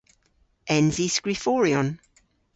[0.75, 1.89] Ens i skriforyon?